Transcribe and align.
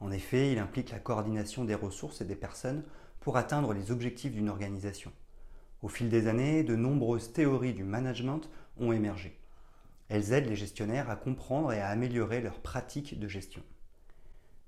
En 0.00 0.10
effet, 0.10 0.52
il 0.52 0.58
implique 0.58 0.90
la 0.90 0.98
coordination 0.98 1.64
des 1.64 1.74
ressources 1.74 2.20
et 2.20 2.24
des 2.24 2.34
personnes 2.34 2.82
pour 3.20 3.36
atteindre 3.36 3.74
les 3.74 3.90
objectifs 3.90 4.32
d'une 4.32 4.48
organisation. 4.48 5.12
Au 5.82 5.88
fil 5.88 6.08
des 6.08 6.26
années, 6.26 6.64
de 6.64 6.74
nombreuses 6.74 7.32
théories 7.32 7.74
du 7.74 7.84
management 7.84 8.50
ont 8.78 8.92
émergé. 8.92 9.38
Elles 10.08 10.32
aident 10.32 10.48
les 10.48 10.56
gestionnaires 10.56 11.08
à 11.10 11.16
comprendre 11.16 11.72
et 11.72 11.80
à 11.80 11.88
améliorer 11.88 12.40
leurs 12.40 12.60
pratiques 12.60 13.18
de 13.18 13.28
gestion. 13.28 13.62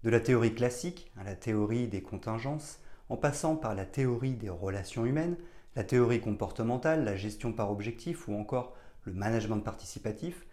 De 0.05 0.11
la 0.11 0.21
théorie 0.21 0.55
classique 0.55 1.11
à 1.19 1.25
la 1.25 1.35
théorie 1.35 1.89
des 1.89 2.03
contingences, 2.03 2.81
en 3.09 3.17
passant 3.17 3.57
par 3.57 3.75
la 3.75 3.85
théorie 3.85 4.35
des 4.35 4.51
relations 4.51 5.05
humaines, 5.05 5.37
la 5.77 5.85
théorie 5.85 6.21
comportementale, 6.21 7.05
la 7.05 7.17
gestion 7.17 7.53
par 7.53 7.71
objectif 7.71 8.29
ou 8.29 8.35
encore 8.35 8.75
le 9.05 9.13
management 9.13 9.61
participatif, 9.61 10.47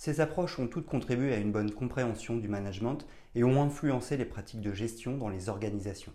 ces 0.00 0.22
approches 0.22 0.58
ont 0.58 0.66
toutes 0.66 0.86
contribué 0.86 1.34
à 1.34 1.36
une 1.36 1.52
bonne 1.52 1.72
compréhension 1.72 2.38
du 2.38 2.48
management 2.48 3.06
et 3.34 3.44
ont 3.44 3.60
influencé 3.60 4.16
les 4.16 4.24
pratiques 4.24 4.62
de 4.62 4.72
gestion 4.72 5.18
dans 5.18 5.28
les 5.28 5.50
organisations. 5.50 6.14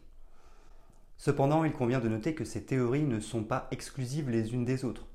Cependant, 1.17 1.63
il 1.63 1.71
convient 1.71 1.99
de 1.99 2.09
noter 2.09 2.33
que 2.33 2.45
ces 2.45 2.63
théories 2.63 3.03
ne 3.03 3.19
sont 3.19 3.43
pas 3.43 3.67
exclusives 3.69 4.31
les 4.31 4.55
unes 4.55 4.65
des 4.65 4.85
autres. 4.85 5.05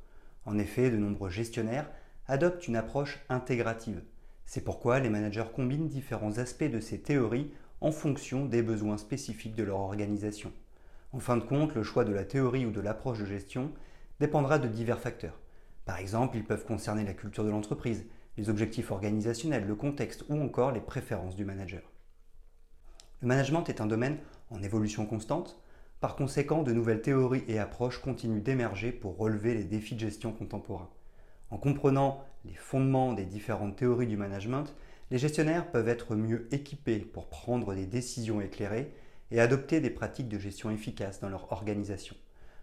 En 0.46 0.56
effet, 0.56 0.88
de 0.88 0.98
nombreux 0.98 1.30
gestionnaires 1.30 1.91
adoptent 2.28 2.68
une 2.68 2.76
approche 2.76 3.18
intégrative. 3.28 4.04
C'est 4.46 4.62
pourquoi 4.62 5.00
les 5.00 5.10
managers 5.10 5.50
combinent 5.52 5.88
différents 5.88 6.38
aspects 6.38 6.62
de 6.62 6.78
ces 6.78 7.00
théories 7.00 7.50
en 7.80 7.91
fonction 7.91 8.46
des 8.46 8.62
besoins 8.62 8.98
spécifiques 8.98 9.56
de 9.56 9.64
leur 9.64 9.80
organisation. 9.80 10.52
En 11.12 11.18
fin 11.18 11.36
de 11.36 11.42
compte, 11.42 11.74
le 11.74 11.82
choix 11.82 12.04
de 12.04 12.12
la 12.12 12.24
théorie 12.24 12.66
ou 12.66 12.70
de 12.70 12.80
l'approche 12.80 13.18
de 13.18 13.26
gestion 13.26 13.72
dépendra 14.20 14.60
de 14.60 14.68
divers 14.68 15.00
facteurs. 15.00 15.41
Par 15.86 15.98
exemple, 15.98 16.36
ils 16.36 16.44
peuvent 16.44 16.66
concerner 16.66 17.02
la 17.02 17.14
culture 17.14 17.42
de 17.42 17.50
l'entreprise, 17.50 18.06
les 18.41 18.48
objectifs 18.48 18.91
organisationnels, 18.91 19.66
le 19.66 19.74
contexte 19.74 20.24
ou 20.30 20.41
encore 20.41 20.72
les 20.72 20.80
préférences 20.80 21.36
du 21.36 21.44
manager. 21.44 21.83
Le 23.20 23.28
management 23.28 23.69
est 23.69 23.82
un 23.82 23.86
domaine 23.86 24.16
en 24.48 24.62
évolution 24.62 25.05
constante. 25.05 25.62
Par 26.00 26.16
conséquent, 26.16 26.62
de 26.62 26.72
nouvelles 26.72 27.02
théories 27.02 27.44
et 27.48 27.58
approches 27.58 28.00
continuent 28.00 28.41
d'émerger 28.41 28.92
pour 28.92 29.19
relever 29.19 29.52
les 29.52 29.64
défis 29.64 29.94
de 29.94 30.00
gestion 30.00 30.32
contemporains. 30.32 30.88
En 31.50 31.58
comprenant 31.58 32.24
les 32.47 32.55
fondements 32.55 33.12
des 33.12 33.27
différentes 33.27 33.77
théories 33.77 34.06
du 34.06 34.16
management, 34.16 34.75
les 35.10 35.19
gestionnaires 35.19 35.70
peuvent 35.70 35.88
être 35.91 36.16
mieux 36.16 36.48
équipés 36.50 37.00
pour 37.00 37.28
prendre 37.28 37.75
des 37.75 37.84
décisions 37.84 38.41
éclairées 38.41 38.91
et 39.30 39.38
adopter 39.38 39.82
des 39.82 39.91
pratiques 39.91 40.30
de 40.30 40.38
gestion 40.38 40.70
efficaces 40.70 41.20
dans 41.20 41.28
leur 41.28 41.52
organisation. 41.52 42.16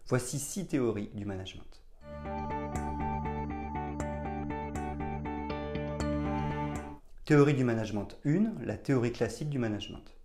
Voici 0.07 0.39
six 0.39 0.65
théories 0.65 1.11
du 1.13 1.25
management. 1.25 1.83
Théorie 7.27 7.55
du 7.55 7.65
management 7.65 8.07
1, 8.25 8.63
la 8.63 8.77
théorie 8.77 9.11
classique 9.11 9.49
du 9.49 9.59
management. 9.59 10.15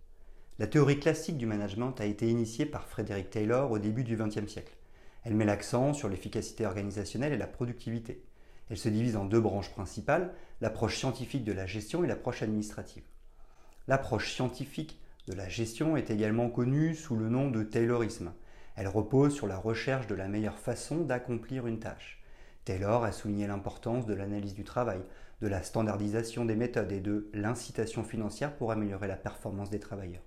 La 0.57 0.67
théorie 0.67 1.01
classique 1.01 1.37
du 1.37 1.45
management 1.45 1.99
a 1.99 2.05
été 2.05 2.29
initiée 2.29 2.65
par 2.65 2.87
Frédéric 2.87 3.29
Taylor 3.29 3.69
au 3.71 3.77
début 3.77 4.05
du 4.05 4.15
XXe 4.15 4.49
siècle. 4.49 4.77
Elle 5.25 5.35
met 5.35 5.43
l'accent 5.43 5.91
sur 5.91 6.07
l'efficacité 6.07 6.65
organisationnelle 6.65 7.33
et 7.33 7.37
la 7.37 7.45
productivité. 7.45 8.23
Elle 8.69 8.77
se 8.77 8.87
divise 8.87 9.17
en 9.17 9.25
deux 9.25 9.41
branches 9.41 9.71
principales, 9.71 10.33
l'approche 10.61 10.95
scientifique 10.95 11.43
de 11.43 11.51
la 11.51 11.65
gestion 11.65 12.05
et 12.05 12.07
l'approche 12.07 12.41
administrative. 12.41 13.03
L'approche 13.89 14.31
scientifique 14.31 15.01
de 15.27 15.33
la 15.33 15.49
gestion 15.49 15.97
est 15.97 16.09
également 16.09 16.49
connue 16.49 16.95
sous 16.95 17.17
le 17.17 17.27
nom 17.27 17.51
de 17.51 17.63
Taylorisme. 17.63 18.31
Elle 18.77 18.87
repose 18.87 19.35
sur 19.35 19.47
la 19.47 19.57
recherche 19.57 20.07
de 20.07 20.15
la 20.15 20.29
meilleure 20.29 20.57
façon 20.57 21.01
d'accomplir 21.01 21.67
une 21.67 21.81
tâche. 21.81 22.22
Taylor 22.65 23.03
a 23.03 23.11
souligné 23.11 23.45
l'importance 23.47 24.05
de 24.05 24.13
l'analyse 24.13 24.53
du 24.53 24.63
travail, 24.63 25.01
de 25.41 25.47
la 25.47 25.63
standardisation 25.63 26.45
des 26.45 26.55
méthodes 26.55 26.91
et 26.91 27.01
de 27.01 27.29
l'incitation 27.33 28.03
financière 28.03 28.55
pour 28.55 28.71
améliorer 28.71 29.07
la 29.07 29.17
performance 29.17 29.69
des 29.69 29.79
travailleurs. 29.79 30.23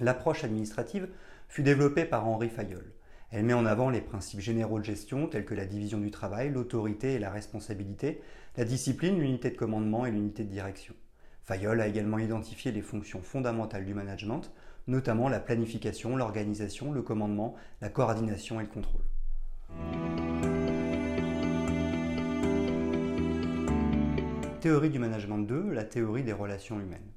L'approche 0.00 0.42
administrative 0.42 1.08
fut 1.48 1.62
développée 1.62 2.04
par 2.04 2.26
Henri 2.26 2.48
Fayol. 2.48 2.92
Elle 3.30 3.44
met 3.44 3.52
en 3.52 3.66
avant 3.66 3.88
les 3.88 4.00
principes 4.00 4.40
généraux 4.40 4.78
de 4.78 4.84
gestion 4.84 5.28
tels 5.28 5.44
que 5.44 5.54
la 5.54 5.64
division 5.64 5.98
du 5.98 6.10
travail, 6.10 6.50
l'autorité 6.50 7.14
et 7.14 7.18
la 7.18 7.30
responsabilité, 7.30 8.20
la 8.56 8.64
discipline, 8.64 9.18
l'unité 9.18 9.50
de 9.50 9.56
commandement 9.56 10.04
et 10.04 10.10
l'unité 10.10 10.44
de 10.44 10.50
direction. 10.50 10.94
Fayol 11.44 11.80
a 11.80 11.86
également 11.86 12.18
identifié 12.18 12.72
les 12.72 12.82
fonctions 12.82 13.22
fondamentales 13.22 13.84
du 13.84 13.94
management, 13.94 14.50
notamment 14.86 15.28
la 15.28 15.40
planification, 15.40 16.16
l'organisation, 16.16 16.92
le 16.92 17.02
commandement, 17.02 17.54
la 17.80 17.88
coordination 17.88 18.60
et 18.60 18.64
le 18.64 18.68
contrôle. 18.68 19.04
Théorie 24.62 24.90
du 24.90 25.00
management 25.00 25.38
2, 25.38 25.72
la 25.72 25.82
théorie 25.82 26.22
des 26.22 26.32
relations 26.32 26.78
humaines. 26.78 27.10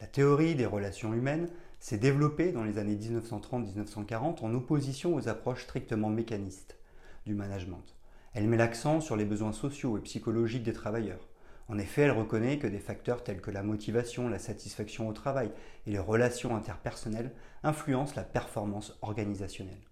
La 0.00 0.06
théorie 0.06 0.54
des 0.54 0.64
relations 0.64 1.12
humaines 1.12 1.50
s'est 1.78 1.98
développée 1.98 2.52
dans 2.52 2.64
les 2.64 2.78
années 2.78 2.96
1930-1940 2.96 4.42
en 4.42 4.54
opposition 4.54 5.14
aux 5.14 5.28
approches 5.28 5.64
strictement 5.64 6.08
mécanistes 6.08 6.78
du 7.26 7.34
management. 7.34 7.84
Elle 8.32 8.48
met 8.48 8.56
l'accent 8.56 9.02
sur 9.02 9.16
les 9.16 9.26
besoins 9.26 9.52
sociaux 9.52 9.98
et 9.98 10.00
psychologiques 10.00 10.62
des 10.62 10.72
travailleurs. 10.72 11.28
En 11.68 11.76
effet, 11.76 12.00
elle 12.00 12.12
reconnaît 12.12 12.58
que 12.58 12.66
des 12.66 12.78
facteurs 12.78 13.24
tels 13.24 13.42
que 13.42 13.50
la 13.50 13.62
motivation, 13.62 14.30
la 14.30 14.38
satisfaction 14.38 15.06
au 15.06 15.12
travail 15.12 15.52
et 15.86 15.90
les 15.90 15.98
relations 15.98 16.56
interpersonnelles 16.56 17.34
influencent 17.62 18.16
la 18.16 18.24
performance 18.24 18.98
organisationnelle. 19.02 19.84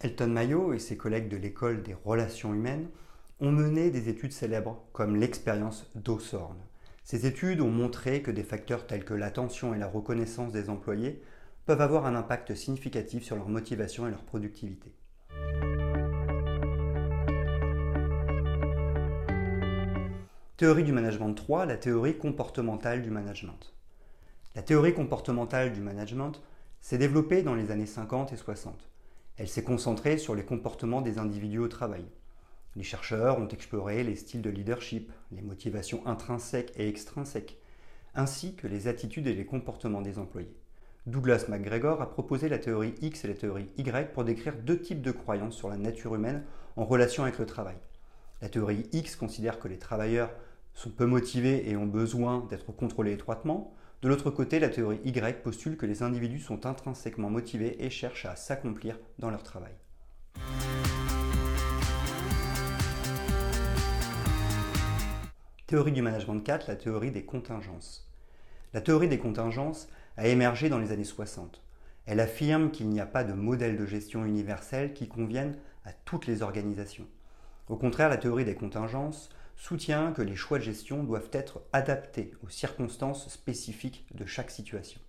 Elton 0.00 0.26
Mayo 0.26 0.72
et 0.72 0.80
ses 0.80 0.96
collègues 0.96 1.28
de 1.28 1.36
l'école 1.36 1.84
des 1.84 1.94
relations 1.94 2.52
humaines 2.52 2.88
ont 3.40 3.52
mené 3.52 3.90
des 3.90 4.08
études 4.08 4.32
célèbres 4.32 4.84
comme 4.92 5.16
l'expérience 5.16 5.90
d'Osorn. 5.94 6.56
Ces 7.04 7.26
études 7.26 7.60
ont 7.60 7.70
montré 7.70 8.20
que 8.20 8.30
des 8.30 8.42
facteurs 8.42 8.86
tels 8.86 9.04
que 9.04 9.14
l'attention 9.14 9.74
et 9.74 9.78
la 9.78 9.86
reconnaissance 9.86 10.52
des 10.52 10.68
employés 10.68 11.22
peuvent 11.64 11.80
avoir 11.80 12.06
un 12.06 12.14
impact 12.14 12.54
significatif 12.54 13.22
sur 13.22 13.36
leur 13.36 13.48
motivation 13.48 14.06
et 14.06 14.10
leur 14.10 14.24
productivité. 14.24 14.92
Théorie 20.56 20.82
du 20.82 20.92
management 20.92 21.34
3, 21.34 21.66
la 21.66 21.76
théorie 21.76 22.18
comportementale 22.18 23.02
du 23.02 23.10
management. 23.10 23.72
La 24.56 24.62
théorie 24.62 24.92
comportementale 24.92 25.72
du 25.72 25.80
management 25.80 26.42
s'est 26.80 26.98
développée 26.98 27.42
dans 27.42 27.54
les 27.54 27.70
années 27.70 27.86
50 27.86 28.32
et 28.32 28.36
60. 28.36 28.88
Elle 29.36 29.48
s'est 29.48 29.62
concentrée 29.62 30.18
sur 30.18 30.34
les 30.34 30.44
comportements 30.44 31.00
des 31.00 31.18
individus 31.18 31.60
au 31.60 31.68
travail. 31.68 32.04
Les 32.76 32.82
chercheurs 32.82 33.38
ont 33.38 33.48
exploré 33.48 34.04
les 34.04 34.16
styles 34.16 34.42
de 34.42 34.50
leadership, 34.50 35.10
les 35.32 35.42
motivations 35.42 36.06
intrinsèques 36.06 36.72
et 36.76 36.88
extrinsèques, 36.88 37.58
ainsi 38.14 38.54
que 38.54 38.66
les 38.66 38.88
attitudes 38.88 39.26
et 39.26 39.34
les 39.34 39.46
comportements 39.46 40.02
des 40.02 40.18
employés. 40.18 40.54
Douglas 41.06 41.46
McGregor 41.48 42.02
a 42.02 42.10
proposé 42.10 42.48
la 42.48 42.58
théorie 42.58 42.94
X 43.00 43.24
et 43.24 43.28
la 43.28 43.34
théorie 43.34 43.70
Y 43.78 44.12
pour 44.12 44.24
décrire 44.24 44.56
deux 44.56 44.78
types 44.78 45.00
de 45.00 45.10
croyances 45.10 45.56
sur 45.56 45.68
la 45.68 45.78
nature 45.78 46.14
humaine 46.14 46.44
en 46.76 46.84
relation 46.84 47.22
avec 47.22 47.38
le 47.38 47.46
travail. 47.46 47.76
La 48.42 48.48
théorie 48.48 48.86
X 48.92 49.16
considère 49.16 49.58
que 49.58 49.68
les 49.68 49.78
travailleurs 49.78 50.30
sont 50.74 50.90
peu 50.90 51.06
motivés 51.06 51.68
et 51.68 51.76
ont 51.76 51.86
besoin 51.86 52.46
d'être 52.50 52.72
contrôlés 52.72 53.12
étroitement. 53.12 53.74
De 54.02 54.08
l'autre 54.08 54.30
côté, 54.30 54.60
la 54.60 54.68
théorie 54.68 55.00
Y 55.04 55.42
postule 55.42 55.76
que 55.76 55.86
les 55.86 56.02
individus 56.02 56.40
sont 56.40 56.66
intrinsèquement 56.66 57.30
motivés 57.30 57.82
et 57.84 57.90
cherchent 57.90 58.26
à 58.26 58.36
s'accomplir 58.36 58.98
dans 59.18 59.30
leur 59.30 59.42
travail. 59.42 59.72
Théorie 65.68 65.92
du 65.92 66.00
management 66.00 66.40
4, 66.40 66.66
la 66.66 66.76
théorie 66.76 67.10
des 67.10 67.26
contingences. 67.26 68.10
La 68.72 68.80
théorie 68.80 69.06
des 69.06 69.18
contingences 69.18 69.86
a 70.16 70.26
émergé 70.26 70.70
dans 70.70 70.78
les 70.78 70.92
années 70.92 71.04
60. 71.04 71.62
Elle 72.06 72.20
affirme 72.20 72.70
qu'il 72.70 72.88
n'y 72.88 73.00
a 73.00 73.04
pas 73.04 73.22
de 73.22 73.34
modèle 73.34 73.76
de 73.76 73.84
gestion 73.84 74.24
universel 74.24 74.94
qui 74.94 75.08
convienne 75.08 75.58
à 75.84 75.92
toutes 75.92 76.26
les 76.26 76.40
organisations. 76.40 77.06
Au 77.68 77.76
contraire, 77.76 78.08
la 78.08 78.16
théorie 78.16 78.46
des 78.46 78.54
contingences 78.54 79.28
soutient 79.56 80.12
que 80.12 80.22
les 80.22 80.36
choix 80.36 80.56
de 80.56 80.64
gestion 80.64 81.04
doivent 81.04 81.28
être 81.32 81.60
adaptés 81.74 82.32
aux 82.42 82.48
circonstances 82.48 83.28
spécifiques 83.28 84.06
de 84.14 84.24
chaque 84.24 84.50
situation. 84.50 85.02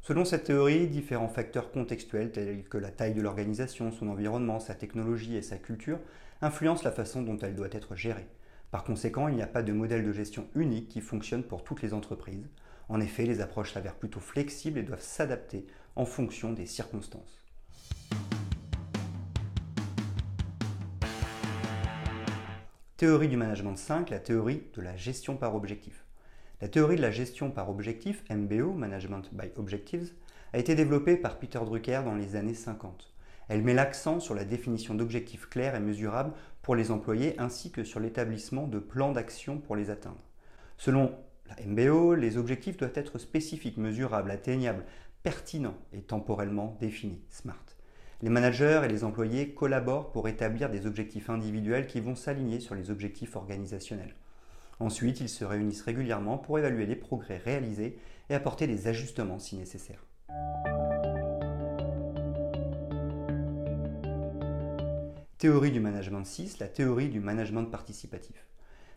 Selon 0.00 0.24
cette 0.24 0.44
théorie, 0.44 0.88
différents 0.88 1.28
facteurs 1.28 1.70
contextuels 1.70 2.32
tels 2.32 2.64
que 2.64 2.78
la 2.78 2.90
taille 2.90 3.12
de 3.12 3.20
l'organisation, 3.20 3.92
son 3.92 4.08
environnement, 4.08 4.58
sa 4.58 4.74
technologie 4.74 5.36
et 5.36 5.42
sa 5.42 5.58
culture 5.58 5.98
influencent 6.40 6.84
la 6.84 6.92
façon 6.92 7.20
dont 7.20 7.36
elle 7.36 7.54
doit 7.54 7.68
être 7.72 7.94
gérée. 7.94 8.26
Par 8.70 8.84
conséquent, 8.84 9.28
il 9.28 9.36
n'y 9.36 9.42
a 9.42 9.46
pas 9.46 9.62
de 9.62 9.72
modèle 9.72 10.04
de 10.04 10.12
gestion 10.12 10.48
unique 10.54 10.88
qui 10.88 11.00
fonctionne 11.00 11.44
pour 11.44 11.64
toutes 11.64 11.82
les 11.82 11.94
entreprises. 11.94 12.48
En 12.88 13.00
effet, 13.00 13.24
les 13.24 13.40
approches 13.40 13.72
s'avèrent 13.72 13.96
plutôt 13.96 14.20
flexibles 14.20 14.78
et 14.78 14.82
doivent 14.82 15.00
s'adapter 15.00 15.66
en 15.94 16.04
fonction 16.04 16.52
des 16.52 16.66
circonstances. 16.66 17.42
Théorie 22.96 23.28
du 23.28 23.36
management 23.36 23.76
5, 23.76 24.10
la 24.10 24.18
théorie 24.18 24.62
de 24.74 24.80
la 24.80 24.96
gestion 24.96 25.36
par 25.36 25.54
objectif. 25.54 26.04
La 26.62 26.68
théorie 26.68 26.96
de 26.96 27.02
la 27.02 27.10
gestion 27.10 27.50
par 27.50 27.68
objectif, 27.68 28.24
MBO, 28.30 28.72
Management 28.72 29.28
by 29.32 29.50
Objectives, 29.56 30.14
a 30.54 30.58
été 30.58 30.74
développée 30.74 31.16
par 31.16 31.38
Peter 31.38 31.58
Drucker 31.58 32.00
dans 32.04 32.14
les 32.14 32.36
années 32.36 32.54
50. 32.54 33.12
Elle 33.48 33.62
met 33.62 33.74
l'accent 33.74 34.18
sur 34.18 34.34
la 34.34 34.44
définition 34.44 34.94
d'objectifs 34.94 35.48
clairs 35.48 35.76
et 35.76 35.80
mesurables 35.80 36.32
pour 36.62 36.74
les 36.74 36.90
employés 36.90 37.38
ainsi 37.38 37.70
que 37.70 37.84
sur 37.84 38.00
l'établissement 38.00 38.66
de 38.66 38.78
plans 38.78 39.12
d'action 39.12 39.58
pour 39.58 39.76
les 39.76 39.90
atteindre. 39.90 40.22
Selon 40.76 41.14
la 41.48 41.64
MBO, 41.64 42.14
les 42.14 42.38
objectifs 42.38 42.76
doivent 42.76 42.92
être 42.96 43.18
spécifiques, 43.18 43.76
mesurables, 43.76 44.32
atteignables, 44.32 44.84
pertinents 45.22 45.78
et 45.92 46.02
temporellement 46.02 46.76
définis, 46.80 47.22
SMART. 47.30 47.64
Les 48.22 48.30
managers 48.30 48.80
et 48.84 48.88
les 48.88 49.04
employés 49.04 49.54
collaborent 49.54 50.10
pour 50.10 50.26
établir 50.26 50.70
des 50.70 50.86
objectifs 50.86 51.30
individuels 51.30 51.86
qui 51.86 52.00
vont 52.00 52.14
s'aligner 52.16 52.60
sur 52.60 52.74
les 52.74 52.90
objectifs 52.90 53.36
organisationnels. 53.36 54.14
Ensuite, 54.80 55.20
ils 55.20 55.28
se 55.28 55.44
réunissent 55.44 55.82
régulièrement 55.82 56.38
pour 56.38 56.58
évaluer 56.58 56.86
les 56.86 56.96
progrès 56.96 57.38
réalisés 57.38 57.98
et 58.28 58.34
apporter 58.34 58.66
des 58.66 58.88
ajustements 58.88 59.38
si 59.38 59.56
nécessaire. 59.56 60.04
Théorie 65.46 65.70
du 65.70 65.78
management 65.78 66.24
6, 66.24 66.58
la 66.58 66.66
théorie 66.66 67.08
du 67.08 67.20
management 67.20 67.66
participatif. 67.66 68.48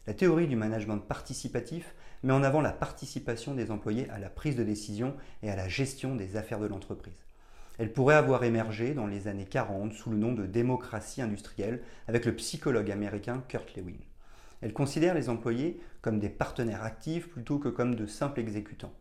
La 0.08 0.16
théorie 0.16 0.48
du 0.48 0.56
management 0.56 0.98
participatif 0.98 1.94
met 2.24 2.34
en 2.34 2.42
avant 2.42 2.62
la 2.62 2.72
participation 2.72 3.54
des 3.54 3.70
employés 3.70 4.10
à 4.10 4.18
la 4.18 4.32
prise 4.32 4.56
de 4.56 4.64
décision 4.64 5.16
et 5.44 5.52
à 5.52 5.56
la 5.56 5.68
gestion 5.68 6.16
des 6.16 6.38
affaires 6.38 6.60
de 6.60 6.66
l'entreprise. 6.66 7.24
Elle 7.78 7.94
pourrait 7.94 8.16
avoir 8.16 8.44
émergé 8.44 8.96
dans 8.96 9.06
les 9.06 9.28
années 9.28 9.46
40 9.46 9.94
sous 9.94 10.10
le 10.10 10.18
nom 10.18 10.34
de 10.34 10.48
démocratie 10.48 11.22
industrielle 11.22 11.84
avec 12.08 12.26
le 12.26 12.36
psychologue 12.36 12.90
américain 12.90 13.44
Kurt 13.48 13.78
Lewin. 13.78 14.00
Elle 14.62 14.74
considère 14.74 15.14
les 15.14 15.30
employés 15.30 15.80
comme 16.02 16.20
des 16.20 16.30
partenaires 16.30 16.84
actifs 16.84 17.30
plutôt 17.30 17.60
que 17.60 17.70
comme 17.70 17.94
de 17.94 18.08
simples 18.08 18.40
exécutants. 18.40 18.96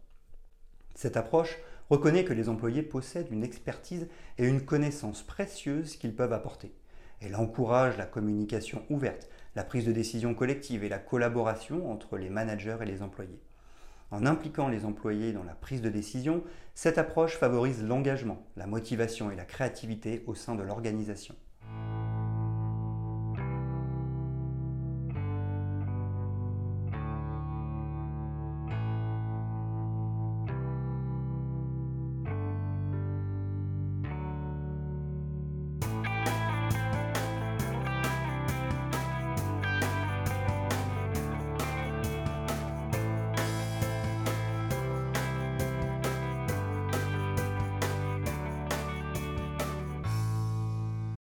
Cette 0.95 1.17
approche 1.17 1.57
reconnaît 1.89 2.25
que 2.25 2.35
les 2.35 2.51
employés 2.51 2.83
possèdent 2.83 3.33
une 3.33 3.43
expertise 3.43 4.07
et 4.37 4.47
une 4.47 4.67
connaissance 4.67 5.23
précieuse 5.23 5.97
qu'ils 5.97 6.15
peuvent 6.15 6.35
apporter. 6.35 6.75
Elle 7.21 7.37
encourage 7.37 7.97
la 7.97 8.07
communication 8.07 8.85
ouverte, 8.91 9.29
la 9.57 9.65
prise 9.65 9.85
de 9.85 9.93
décision 9.93 10.35
collective 10.35 10.85
et 10.85 10.89
la 10.89 10.99
collaboration 10.99 11.91
entre 11.91 12.17
les 12.17 12.31
managers 12.31 12.79
et 12.81 12.87
les 12.87 13.03
employés. 13.03 13.41
En 14.11 14.25
impliquant 14.25 14.69
les 14.69 14.85
employés 14.85 15.33
dans 15.33 15.45
la 15.45 15.55
prise 15.55 15.83
de 15.83 15.91
décision, 15.91 16.43
cette 16.75 16.97
approche 16.97 17.37
favorise 17.37 17.83
l'engagement, 17.83 18.47
la 18.57 18.67
motivation 18.67 19.31
et 19.31 19.37
la 19.37 19.45
créativité 19.45 20.23
au 20.27 20.35
sein 20.35 20.55
de 20.55 20.63
l'organisation. 20.63 21.35